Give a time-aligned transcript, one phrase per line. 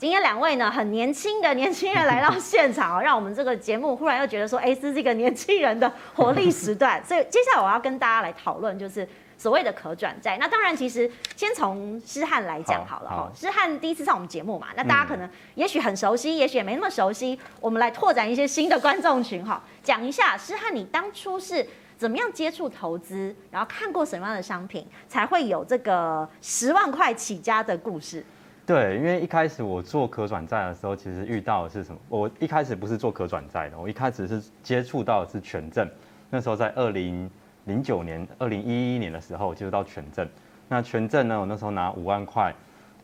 [0.00, 7.04] 今天两位呢，很年轻的年轻人来到现场哦，让我们这个节目忽然又觉得说，哎，这是一个年轻人的活力时段。
[7.04, 9.06] 所以接下来我要跟大家来讨论，就是
[9.36, 10.38] 所谓的可转债。
[10.38, 13.28] 那当然，其实先从诗翰来讲好了哈。
[13.34, 17.36] 诗翰第一次上我们节目嘛，那大家可能也许很熟悉，也许也没那么熟悉。
[17.60, 28.24] 我们来拓展一些新的观众群哈，讲一下诗翰，你当初是怎么样接触投资，然后看过什么样的商品，才会有这个十万块起家的故事。
[28.68, 31.98] 对，因为一开始我做可转债的时候，其实遇到的是什么？
[32.10, 35.88] 我一开始不是做可转债的，我一开始是接触到的是权证。
[36.28, 37.30] 那时候在二零
[37.64, 40.28] 零九年、二零一一年的时候接触到权证。
[40.68, 42.54] 那权证呢，我那时候拿五万块，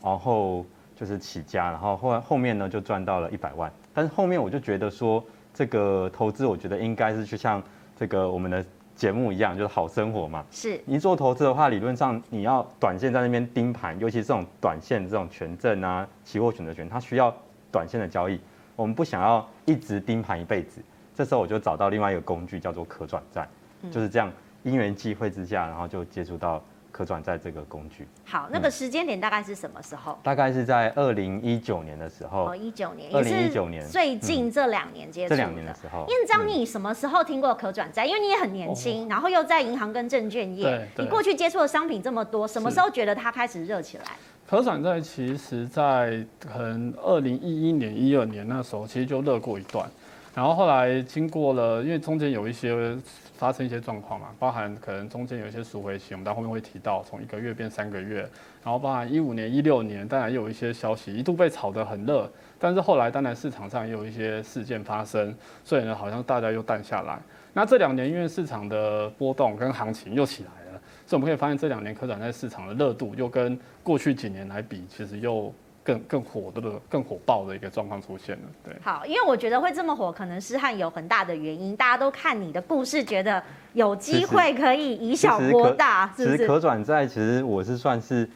[0.02, 3.72] 然后就是起家，然后后来后面呢就赚到了一百万。
[3.94, 5.24] 但是后面我就觉得说，
[5.54, 7.62] 这个投资我觉得应该是去像
[7.96, 8.62] 这个我们的。
[8.94, 10.44] 节目一样就是好生活嘛。
[10.50, 17.34] 是，你做投资的话，理论上你要短线在那边盯盘，尤其是这种短线这种权证啊、期货选择权，它需要
[17.70, 18.38] 短线的交易。
[18.76, 20.80] 我们不想要一直盯盘一辈子，
[21.14, 23.48] 这时候我就找到另外一个工具，叫做可转债，
[23.90, 24.30] 就是这样
[24.62, 26.62] 因缘际会之下，然后就接触到。
[26.94, 30.12] 可转债这个工具，好，那个时间点大概是什么时候？
[30.12, 32.44] 嗯、大概是在二零一九年的时候。
[32.44, 35.36] 哦，一九年，二零一九年，最近这两年接触的。
[35.36, 38.06] 这两年的时候，燕章，你什么时候听过可转债？
[38.06, 44.04] 因为你也很年轻，然后又在银行跟证券业，你过去接触的商品这么多，什么时候觉得它开始热起来？
[44.46, 49.84] 可转债其实，在可能二零一一年、一二年那时候，其实就热过一段。
[50.32, 52.96] 然后后来经过了，因为中间有一些
[53.36, 58.20] 发生一些状况嘛，包含可能中间有一些赎回期，我们到后面会提到，从一个月变三个月，
[58.62, 65.34] 然后包含一五年、一六年，当然也有一些消息一度被炒得很热，但是后来当然市场上也有一些事件发生，
[65.64, 67.18] 所以呢，好像大家又淡下来。
[67.52, 75.52] 那这两年因为市场的波动跟行情又起来了，所以我们可以发现这两年可转债市场的热度又跟过去几年来比，其实又。
[75.84, 78.74] 更更火的、更火爆的一个状况出现了，对。
[78.82, 81.76] 好，因为我觉得会这么火，可能是和有很大的原因。
[81.76, 83.40] 大家都看你的故事，觉得
[83.74, 86.36] 有机会可以以小博大，是不是？
[86.38, 88.26] 其实可转债，其实我是算是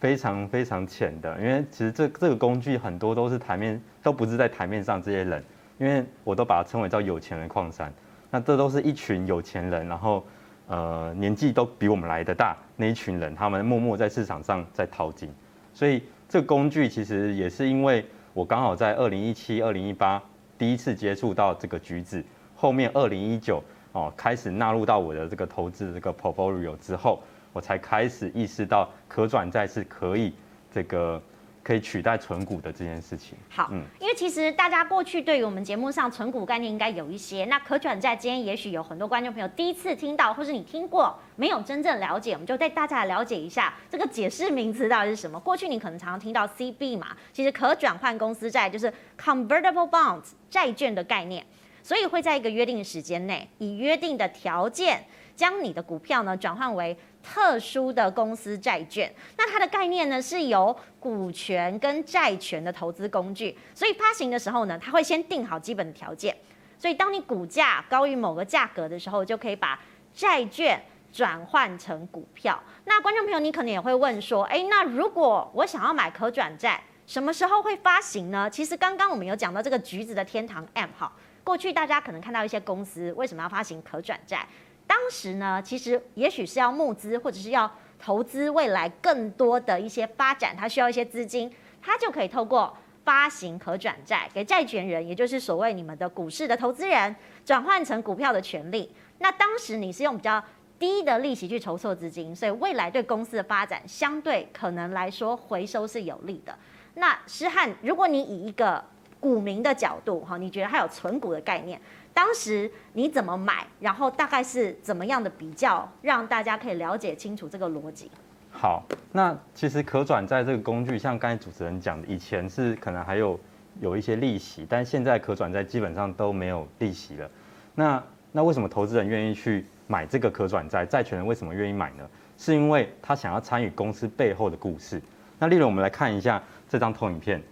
[0.00, 5.44] 非常非常浅的，因为其实这这个工具很多都是台面，都不是在台面上这些人，
[5.76, 7.92] 因为我都把它称为叫有钱人矿山。
[8.30, 10.24] 那这都是一群有钱人，然后
[10.68, 15.30] 呃年纪都比我们来的大那一群人，他们默默在市场上在淘金，
[15.74, 16.02] 所以。
[16.28, 20.22] 这个工具其实也是因为我刚好在二零一七、二零一八
[20.58, 22.24] 第一次接触到这个橘子，
[22.54, 23.62] 后面二零一九
[23.92, 30.32] 哦开始纳入到我的这个投资这个 portfolio 之后，我才开始意识到可转债是可以
[30.72, 31.22] 这个。
[31.64, 33.36] 可以取代存股的这件事情。
[33.48, 45.40] 好，嗯，因为其实大家过去对于我们节目上存股概念应该有一些，那可转债今天也许有很多观众朋友第一次听到，或是你听过没有真正了解，我们就带大家来了解一下这个解释名词到底是什么。
[45.40, 51.44] 过去你可能常常听到 CB 嘛，其实可转换公司债就是 convertible bonds 债券的概念，
[51.82, 55.02] 所以会在一个约定的时间内，以约定的条件
[55.34, 56.96] 将你的股票呢转换为。
[57.26, 66.36] 特殊的公司债券，那它的概念呢是由股权跟债权的投资工具，所以发行的时候呢，它会先定好基本的条件，
[66.78, 69.80] 所以当你股价高于某个价格的时候，就可以把
[70.12, 70.78] 债券
[71.10, 72.62] 转换成股票。
[72.84, 78.50] 那观众朋友，你可能也会问说，诶，那如果我想要买可转债，什么时候会发行呢？
[78.50, 81.10] 其实刚刚我们有讲到这个橘子的天堂 M 哈，
[81.42, 84.46] 过去大家可能看到一些公司为什么要发行可转债？
[84.86, 91.52] 当时呢，其实也许是要募资，或者是要投资未来更多的一些发展，它需要一些资金，
[91.82, 98.90] 它就可以透过发行可转债给债权人，也就是所谓你们的股市的投资人，转换成股票的权利。
[99.18, 100.42] 那当时你是用比较
[100.78, 106.56] 低的利息去筹措资金，所以未来对公司的发展相对可能来说回收是有利的。
[106.94, 108.84] 那诗翰，如果你以一个
[109.24, 111.80] 股民的角度哈，你觉得它有存股的概念？
[112.12, 113.66] 当时你怎么买？
[113.80, 118.10] 然后大概是怎么样的比较，让大家可以了解清楚这个逻辑。
[118.50, 123.40] 好，那其实可转债这个工具，像刚才主持人讲的，以前是可能还有
[123.80, 127.30] 有一些利息，但现在可转债基本上都没有利息了。
[127.74, 130.84] 那那为什么投资人愿意去买这个可转债？
[130.84, 132.06] 债权人为什么愿意买呢？
[132.36, 135.00] 是因为他想要参与公司背后的故事。
[135.38, 137.42] 那例如我们来看一下这张投影片。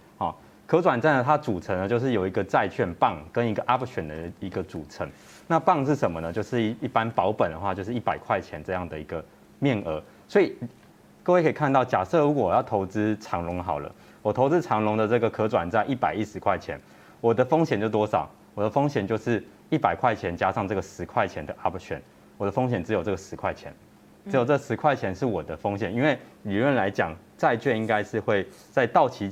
[0.65, 5.07] 可转债呢，它组成呢就是有一个债券棒跟一个 option 的一个组成。
[5.45, 6.31] 那棒是什么呢？
[6.31, 9.23] 就是一一般保本的话，就是一百块钱这样的一个
[9.59, 10.01] 面额。
[10.27, 10.55] 所以
[11.21, 16.79] 各位可以看到，假设如果我要投资长隆好了，我投资长隆的这个可转债一百一十块钱，
[17.19, 18.29] 我的风险就多少？
[18.55, 21.99] 我的风险就是一百块钱加上这个十块钱的 option，
[22.37, 23.73] 我的风险只有这个十块钱，
[24.31, 25.93] 只有这十块钱是我的风险。
[25.93, 29.29] 因为理论来讲，债券应该是会在到期。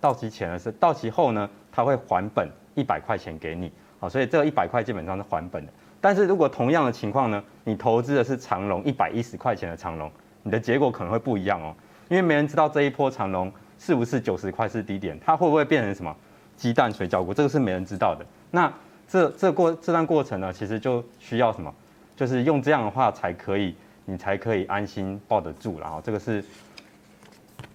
[0.00, 5.72] 到期前的是到期后呢，它会还本一百块钱给你，好，所以这一百块基本上是还本的。
[6.00, 10.10] 但是如果同样的情况呢，你投资的是长龙一百一十块钱的长龙，
[10.42, 11.74] 你的结果可能会不一样哦，
[12.08, 16.16] 因为没人知道这一波长龙是不是九十块是低点，它会不会变成什么
[16.56, 18.24] 鸡蛋水饺股，这个是没人知道的。
[18.50, 18.72] 那
[19.06, 21.74] 这这过这段过程呢，其实就需要什么，
[22.16, 23.74] 就是用这样的话才可以，
[24.06, 25.78] 你才可以安心抱得住。
[25.78, 26.42] 然后这个是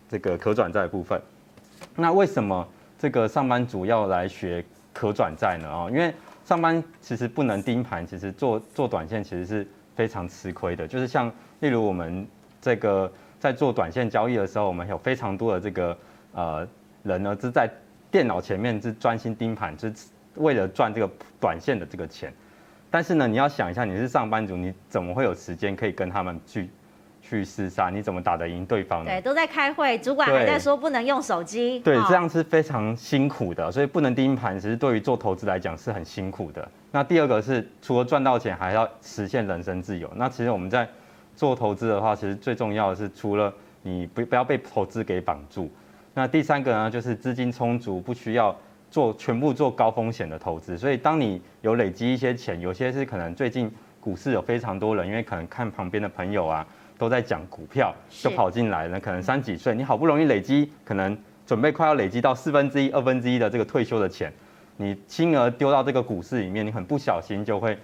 [0.10, 1.22] 这个可转债部分。
[1.96, 2.68] 那为什么
[2.98, 5.70] 这个上班族要来学可转债呢？
[5.70, 6.14] 啊，因为
[6.46, 10.88] 上班其实不能盯盘，其实做做短线其实是非常吃亏的。
[10.88, 12.28] 就是像例如我们
[12.62, 15.98] 这个在做短线交易的时候，我们有非常多的这个
[16.34, 16.68] 呃
[17.04, 17.70] 人呢，是在
[18.12, 19.94] 电脑前面是专心盯盘，是
[20.36, 21.10] 为了赚这个
[21.40, 22.34] 短线的这个钱。
[22.90, 26.70] 但是呢，你要想一下，你是上班族，你怎么会有时间可以跟他们去？
[27.28, 29.10] 去厮杀，你怎么打得赢对方呢？
[29.10, 31.80] 对，都在开会，主管还在说不能用手机。
[31.80, 36.68] 对，这样是非常辛苦的，所以不能盯盘，其实对于做投资来讲是很辛苦的。
[36.92, 40.08] 那第二个是，除了赚到钱，还要实现人身自由。
[40.16, 40.88] 那其实我们在
[41.36, 43.52] 做投资的话，其实最重要的是，除了
[43.82, 45.70] 你不不要被投资给绑住。
[46.14, 48.56] 那第三个呢，就是资金充足，不需要
[48.92, 50.78] 做全部做高风险的投资。
[50.78, 53.70] 所以当你有累积一些钱，有些是可能最近
[54.00, 56.66] 股市有非常多人，因为可能看旁边的朋友啊。
[56.98, 59.00] 都在讲股票，就跑进来了。
[59.00, 64.32] 可能三几岁，你好不容易累积，可能准备快要累积到四分之一、二分之一的这个退休的钱，
[64.78, 67.78] 你轻而丢到这个股市里面，你很不小心就会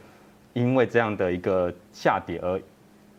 [0.53, 2.59] 因为这样的一个下跌而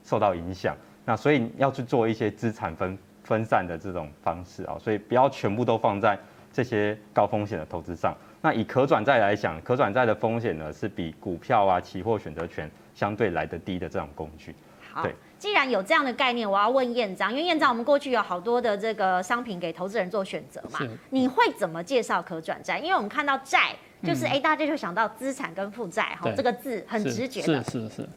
[0.03, 0.77] 受到影响。
[1.05, 6.19] 那所以要去做一些资产分分散的这种方式啊，所以不要全部都放在
[6.53, 8.17] 这些高风险的投资上。
[8.41, 14.55] 那以可转债来讲，可转债的风险呢是比股票啊、期货、选择权相对来得低的这种工具。
[14.91, 15.03] 好。
[15.03, 15.15] 对。
[15.43, 20.79] 既然有这样的概念，我要问燕章，因为燕章我们过去有好多的这个商品给投资人做选择嘛，
[21.11, 22.79] 你会怎么介绍可转债？
[22.79, 23.75] 因为我们看到债，
[24.05, 27.61] 就是哎、嗯，大家就想到资产跟负债哈，这个字很直觉的。
[27.65, 28.09] 是是是，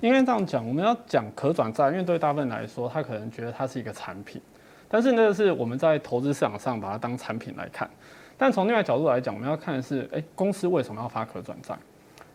[0.00, 4.40] 应该这样讲，我们要讲可转债，因为对大部分来说，他可能觉得它是一个产品，
[4.88, 7.86] 但是那个是我们在投资市场上把它当产品来看。
[8.38, 11.76] 但从另外角度来讲，我们要看的是，哎，公司为什么要发可转债？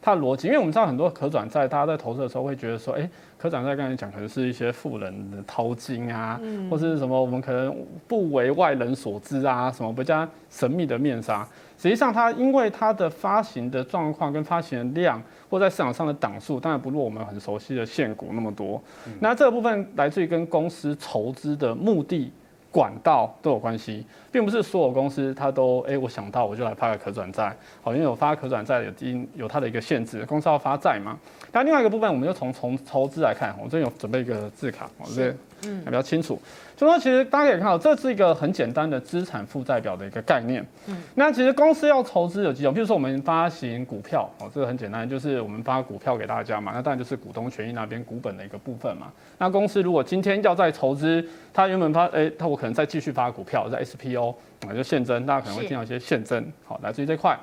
[0.09, 3.07] 它的逻辑，因为我们知道很多可转债，大家在投资的时候会觉得说，哎，
[3.37, 6.39] 可转债刚才讲可能是一些富人的淘金啊，
[6.69, 7.75] 或是什么我们可能
[8.07, 11.47] 不为外人所知啊，什么比较神秘的面纱。
[11.77, 18.81] 实际上，它因为它的发行的状况跟发行的量，或在市场上的档数，当然不如我们很熟悉的现股那么多。
[19.19, 22.31] 那这个部分来自于跟公司筹资的目的。
[22.71, 31.17] 管道都有关系，并不是所有公司它都哎、我想到我就来发个可转债，好，因为我发可转债有经有它的一个限制，公司要发债嘛。
[31.51, 36.39] 但另外一个部分，我们就从从筹资来看，我这边有准备一个字卡，我这嗯还比较清楚。
[36.75, 40.65] 就说其实大家可以看到，这是一个很简单的资产负债表的一个概念。
[40.87, 49.11] 嗯，那其实公司要筹资有几种，比如说我们发行股票，哦，这个很简单，就是我们发股票给大家嘛，那当然就是股东权益那边股本的一个部分嘛。
[49.37, 54.33] 那公司如果今天要再筹资，它原本发，哎、欸，它我可能再继续发股票，在 SPO
[54.65, 57.37] 啊，就现增，大家可能会听到一些现增，好，来自于这块。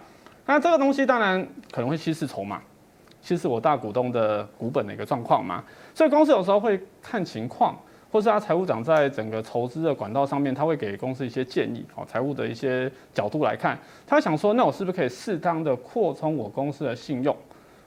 [0.47, 2.63] 那这个东西当然可能会稀释筹码，
[3.21, 5.63] 稀释我大股东的股本的一个状况嘛。
[5.95, 7.77] 所以公司有时候会看情况。
[8.17, 17.37] 或是他财务长在整个筹资的管道上面，他会给公司一些建议，好，财务的一些角度来看，他想说，那我是不是可以适当的扩充我公司的信用？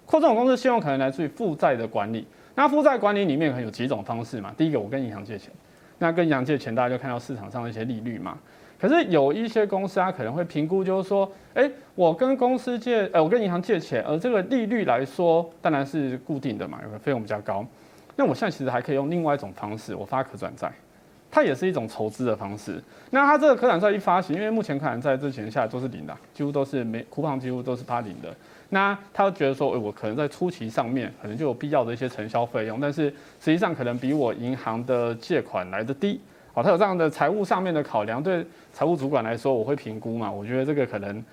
[0.05, 2.27] 扩充我公司信用可能来自于负债的管理。
[2.53, 4.53] 那负债管理里面可能有几种方式嘛？
[4.55, 5.51] 第一个，我跟银行借钱，
[5.97, 8.37] 那跟银行借钱，大家就看到市场上的一些利率嘛。
[8.79, 17.65] 可是有一些公司，他可能会评估，就是说，诶，我跟公司借，呃，我跟银行借钱，而这个利率来说，当然是固定的嘛，有个费用比较高。
[18.19, 20.69] 那我现在其实还可以用另外一种方式，我发可转债，
[21.31, 22.83] 它也是一种筹资的方式。
[23.11, 28.27] 那它这个可转债一发行，因为目前可转债之前下来都是零的，几乎都是没库房，几乎都是发零的。
[28.71, 33.03] 那他觉得说，诶，我可能在初期上面可能就有必要的一些承销费用，但是
[33.39, 36.19] 实际上可能比我银行的借款来的低。
[36.53, 41.23] 好，他有这样的财务上面的考量，对财务主管来说，我会评估嘛，我觉得这个可能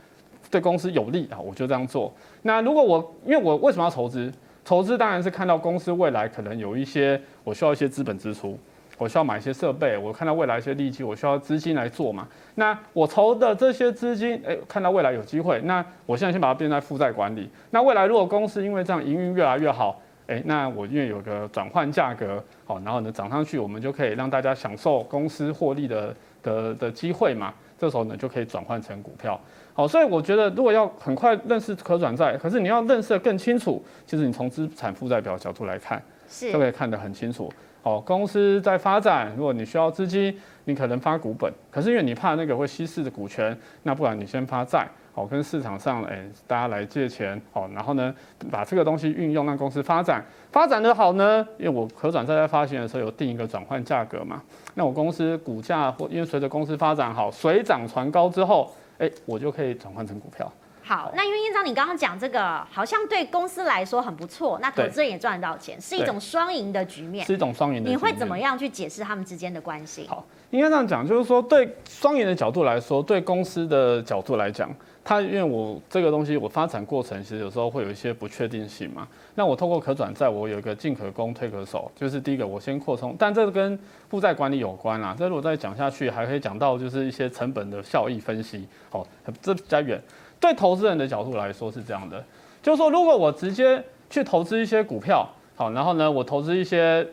[0.53, 2.15] 对公司有利啊，我就这样做。
[2.43, 4.33] 那如果我因为我为什么要筹资？
[4.67, 8.59] 投资当然是看到公司未来可能有一些我需要一些资本支出，
[8.99, 12.27] 我需要买一些设备，我看到未来一些利基，我需要资金来做嘛。
[12.57, 17.49] 那我筹的这些资金，诶，看到未来有机会，那我现在先把它变在负债管理。
[17.71, 27.55] 那未来如果公司因为这样营运越来越好，诶，那我因为有个转换价格，好，然后呢涨上去，我们就可以让大家享受公司获利的的的机会嘛。
[27.79, 29.41] 这时候呢就可以转换成股票。
[29.75, 37.53] 好，所以我觉得，如果要很快认识可转债，可是你要认识的更清楚，其实你从资产负债表角度来看，是都可以看得很清楚。
[37.83, 48.15] 好，公司在发展，如果你需要资金，你可能发股本，可是因为你怕那个会稀释的股权，那不然你先发债，哦，跟市场上哎大家来借钱，哦，然后呢
[48.51, 54.43] 把这个东西运用让公司发展，发展的好呢，因为我可转债在发行的时候有定一个转换价格嘛，
[54.75, 60.53] 那我公司股价或因为随着公司发展好，水涨船高之后，哎，我就可以转换成股票。
[60.83, 67.27] 好，那因为院长你刚刚讲这个好像对公司来说很不错，那投资人也赚得到钱，是一种双赢的局面。
[67.27, 67.99] 是一种双赢的局面。
[67.99, 70.07] 你会怎么样去解释他们之间的关系？
[70.07, 74.71] 好，应该这样讲，就是说对双赢的角度来说，对公司的角度来讲，
[75.09, 79.07] 它因为我这个东西我发展过程其实有时候会有一些不确定性嘛。
[79.37, 85.15] 那我透过可转债，我有一个进可攻退可守，就是第一个我先扩充，但这个跟负债管理有关啦。
[85.17, 88.67] 这如果再讲下去，还可以讲到就是一些成本的效益分析。
[88.91, 89.07] 好，
[89.41, 90.03] 这比较远。
[90.41, 92.25] 对投资人的角度来说是这样的，
[92.61, 97.07] 就是说，如果我直接去投资一些股票，好，然后呢，我投资一些，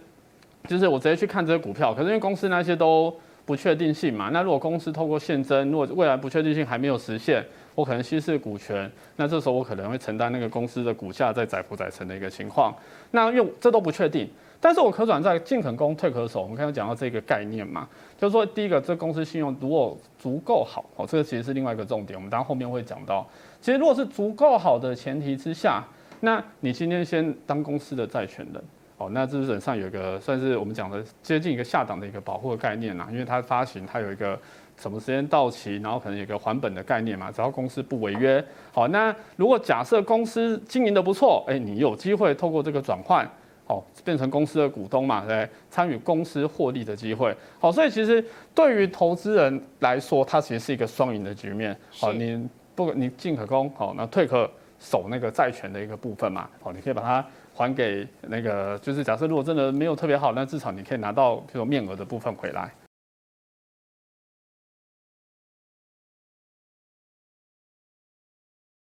[0.67, 12.73] 就是我直接去看这些股票，可是因为公司那些都不确定性嘛，那如果公司透过现增，如果未来不确定性还没有实现，我可能稀释股权，那这时候我可能会承担那个公司的股价在载浮载沉的一个情况，
[13.11, 14.29] 那用这都不确定。
[14.59, 17.85] 但是我可转债进可攻退可守，我们刚刚讲到这个概念嘛，
[18.17, 23.27] 就是说第一个，这公司信用如果足够好，哦，这个其实是另外一个重点，我们当然后面会讲到。
[23.59, 25.83] 其实如果是足够好的前提之下，
[26.21, 28.63] 那你今天先当公司的债权人，
[28.97, 34.39] 哦，那基本上有一个算是我们讲的接近一个下档的一个保护的概念啦，因为它发行它有一个
[34.77, 43.29] 什么时间到期，然后可能有一个还本的概念嘛，只要公司不违约，好，那如果假设公司经营的不错，哎，你有机会透过这个转换。
[43.65, 47.33] 哦，变成公司的股东嘛，对，参与公司获利的机会。
[47.61, 51.73] 好，所以其实对于投资人来说，它其实是一个双赢的局面。
[51.89, 54.47] 好，你不你进可攻，好，那退可
[54.79, 56.49] 守那个债权的一个部分嘛。
[56.61, 62.69] 好，你可以把它还给那个，就是假设如果真的没有特别好，那至少你可以拿到这种面额的部分回来。